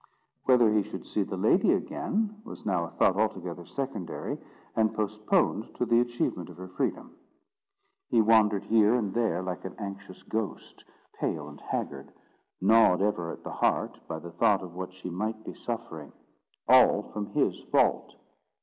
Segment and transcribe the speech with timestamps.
[0.45, 4.39] Whether he should see the lady again, was now a thought altogether secondary,
[4.75, 7.15] and postponed to the achievement of her freedom.
[8.09, 10.85] He wandered here and there, like an anxious ghost,
[11.19, 12.11] pale and haggard;
[12.59, 17.27] gnawed ever at the heart, by the thought of what she might be suffering—all from
[17.27, 18.15] his fault.